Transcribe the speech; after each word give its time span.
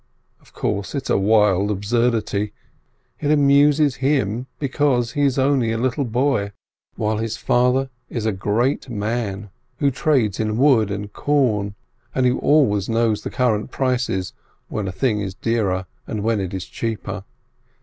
Of 0.39 0.51
course 0.51 0.95
it's 0.95 1.11
a 1.11 1.17
wild 1.19 1.69
absurdity! 1.69 2.53
It 3.19 3.29
amuses 3.29 3.97
him, 3.97 4.47
because 4.57 5.11
he 5.11 5.21
is 5.21 5.37
only 5.37 5.71
a 5.71 5.77
little 5.77 6.05
boy, 6.05 6.53
while 6.95 7.17
his 7.19 7.37
father 7.37 7.91
is 8.09 8.25
a 8.25 8.31
great 8.31 8.89
man, 8.89 9.51
who 9.77 9.91
trades 9.91 10.39
in 10.39 10.57
wood 10.57 10.89
and 10.89 11.13
corn, 11.13 11.75
and 12.15 12.25
who 12.25 12.39
always 12.39 12.89
knows 12.89 13.21
the 13.21 13.29
current 13.29 13.69
prices— 13.69 14.33
when 14.69 14.87
a 14.87 14.91
thing 14.91 15.21
is 15.21 15.35
dearer 15.35 15.85
and 16.07 16.23
when 16.23 16.39
it 16.39 16.51
is 16.51 16.65
cheaper. 16.65 17.23